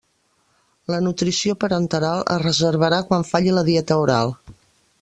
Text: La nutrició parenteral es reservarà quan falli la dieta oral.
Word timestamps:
La 0.93 1.01
nutrició 1.07 1.55
parenteral 1.63 2.23
es 2.37 2.41
reservarà 2.45 3.01
quan 3.11 3.27
falli 3.33 3.55
la 3.59 3.65
dieta 3.69 3.99
oral. 4.07 4.35